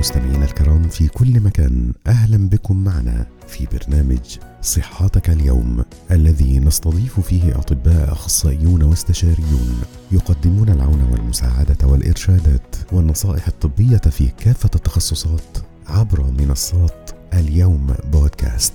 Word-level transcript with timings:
الكرام 0.00 0.88
في 0.88 1.08
كل 1.08 1.40
مكان 1.40 1.92
أهلا 2.06 2.48
بكم 2.48 2.84
معنا 2.84 3.26
في 3.48 3.66
برنامج 3.72 4.38
صحتك 4.62 5.30
اليوم 5.30 5.84
الذي 6.10 6.58
نستضيف 6.58 7.20
فيه 7.20 7.58
أطباء 7.58 8.12
أخصائيون 8.12 8.82
واستشاريون 8.82 9.80
يقدمون 10.12 10.68
العون 10.68 11.02
والمساعدة 11.12 11.86
والإرشادات 11.86 12.76
والنصائح 12.92 13.46
الطبية 13.46 13.96
في 13.96 14.28
كافة 14.28 14.70
التخصصات 14.74 15.58
عبر 15.86 16.30
منصات 16.38 17.10
اليوم 17.34 17.94
بودكاست. 18.12 18.72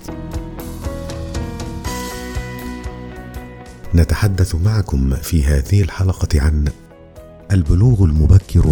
نتحدث 3.96 4.56
معكم 4.56 5.16
في 5.16 5.44
هذه 5.44 5.82
الحلقة 5.82 6.42
عن 6.42 6.66
البلوغ 7.52 8.04
المبكر 8.04 8.65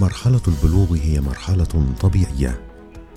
مرحلة 0.00 0.40
البلوغ 0.48 0.96
هي 0.96 1.20
مرحلة 1.20 1.86
طبيعية 2.00 2.60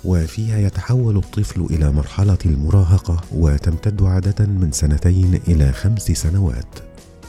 وفيها 0.04 0.58
يتحول 0.58 1.16
الطفل 1.16 1.60
إلى 1.60 1.92
مرحلة 1.92 2.38
المراهقة 2.46 3.20
وتمتد 3.32 4.02
عادة 4.02 4.46
من 4.46 4.72
سنتين 4.72 5.40
إلى 5.48 5.72
خمس 5.72 6.02
سنوات. 6.02 6.78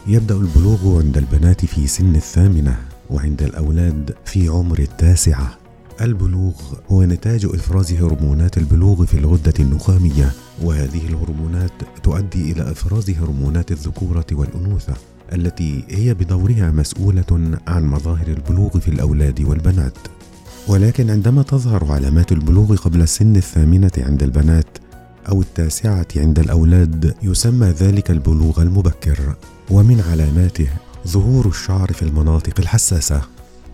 يبدأ 0.08 0.36
البلوغ 0.36 1.00
عند 1.00 1.18
البنات 1.18 1.66
في 1.66 1.88
سن 1.88 2.16
الثامنة 2.16 2.78
وعند 3.10 3.42
الأولاد 3.44 4.16
في 4.26 4.48
عمر 4.48 4.80
التاسعة. 4.80 5.58
البلوغ 6.02 6.54
هو 6.92 7.04
نتاج 7.04 7.46
إفراز 7.46 7.94
هرمونات 7.94 8.58
البلوغ 8.58 9.06
في 9.06 9.18
الغدة 9.18 9.54
النخامية 9.60 10.32
وهذه 10.62 11.08
الهرمونات 11.08 11.72
تؤدي 12.04 12.52
إلى 12.52 12.72
إفراز 12.72 13.10
هرمونات 13.10 13.72
الذكورة 13.72 14.26
والأنوثة. 14.32 14.94
التي 15.34 15.84
هي 15.90 16.14
بدورها 16.14 16.72
مسؤولة 16.72 17.58
عن 17.68 17.86
مظاهر 17.86 18.28
البلوغ 18.28 18.80
في 18.80 18.88
الأولاد 18.88 19.42
والبنات. 19.42 19.98
ولكن 20.68 21.10
عندما 21.10 21.44
تظهر 21.44 21.92
علامات 21.92 22.32
البلوغ 22.32 22.76
قبل 22.76 23.02
السن 23.02 23.36
الثامنة 23.36 23.92
عند 23.98 24.24
البنات 24.24 24.78
أو 25.30 25.42
التاسعة 25.42 26.08
عند 26.16 26.40
الأولاد 26.40 27.16
يسمى 27.24 27.68
ذلك 27.68 28.12
البلوغ 28.12 28.62
المبكر. 28.62 29.36
ومن 29.70 30.02
علاماته 30.02 30.68
ظهور 31.08 31.48
الشعر 31.48 31.94
في 31.94 32.02
المناطق 32.02 32.60
الحساسة. 32.60 33.22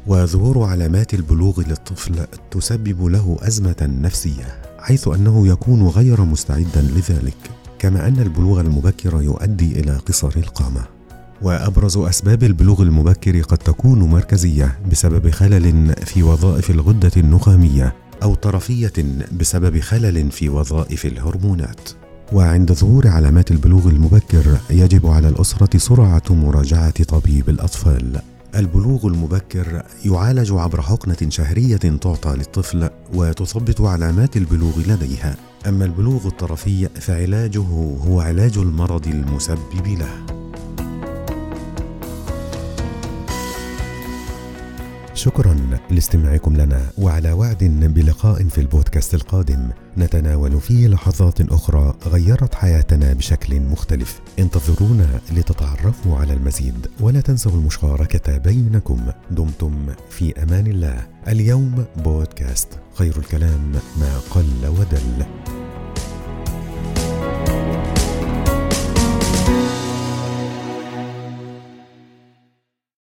وظهور 0.08 0.64
علامات 0.64 1.14
البلوغ 1.14 1.62
للطفل 1.62 2.16
تسبب 2.52 3.06
له 3.06 3.38
أزمة 3.42 3.90
نفسية 4.02 4.62
حيث 4.80 5.08
أنه 5.08 5.48
يكون 5.48 5.88
غير 5.88 6.22
مستعدا 6.22 6.82
لذلك 6.82 7.38
كما 7.80 8.08
أن 8.08 8.20
البلوغ 8.20 8.62
المبكر 8.62 9.22
يؤدي 9.22 9.80
إلى 9.80 9.98
قصر 9.98 10.32
القامة. 10.38 10.99
وأبرز 11.42 11.98
أسباب 11.98 12.44
البلوغ 12.44 12.82
المبكر 12.82 13.42
قد 13.42 13.58
تكون 13.58 14.00
مركزية 14.00 14.80
بسبب 14.92 15.30
خلل 15.30 15.96
في 16.06 16.24
وظائف 16.24 16.70
الغدة 16.70 17.12
النخامية 17.18 17.96
أو 18.24 18.36
طرفية 18.36 18.94
بسبب 19.40 19.80
خلل 19.80 20.32
في 20.32 20.50
وظائف 20.50 21.06
الهرمونات. 21.06 21.90
وعند 22.34 22.72
ظهور 22.72 23.08
علامات 23.08 23.52
البلوغ 23.52 23.88
المبكر 23.90 24.58
يجب 24.70 25.08
على 25.08 25.30
الأسرة 25.30 25.78
سرعة 25.78 26.24
مراجعة 26.30 27.04
طبيب 27.04 27.50
الأطفال. 27.50 28.22
البلوغ 28.56 29.08
المبكر 29.08 29.84
يعالج 30.06 30.52
عبر 30.52 30.82
حقنة 30.82 31.30
شهرية 31.30 31.78
تعطى 31.78 32.36
للطفل 32.36 32.90
وتثبط 33.14 33.82
علامات 33.82 34.38
البلوغ 34.38 34.80
لديها. 34.88 35.36
أما 35.68 35.86
البلوغ 35.86 36.28
الطرفي 36.28 36.90
فعلاجه 37.00 37.64
هو 38.08 38.22
علاج 38.22 38.58
المرض 38.58 39.08
المسبب 39.08 39.88
له. 39.88 40.39
شكرا 45.20 45.56
لاستماعكم 45.92 46.56
لنا 46.58 46.92
وعلى 46.98 47.32
وعد 47.32 47.64
بلقاء 47.64 48.44
في 48.44 48.62
البودكاست 48.62 49.14
القادم. 49.14 49.70
نتناول 49.98 50.62
فيه 50.62 50.88
لحظات 50.88 51.42
أخرى 51.42 51.94
غيرت 52.06 52.56
حياتنا 52.56 53.14
بشكل 53.14 53.60
مختلف. 53.60 54.22
انتظرونا 54.40 55.20
لتتعرفوا 55.32 56.18
على 56.18 56.34
المزيد 56.34 56.88
ولا 57.00 57.22
تنسوا 57.22 57.52
المشاركة 57.52 58.38
بينكم. 58.38 59.02
دمتم 59.32 59.74
في 60.10 60.44
أمان 60.44 60.68
الله. 60.68 61.08
اليوم 61.28 61.86
بودكاست. 61.98 62.68
خير 62.94 63.18
الكلام 63.18 63.72
ما 64.00 64.20
قل 64.32 64.68
ودل. 64.68 65.26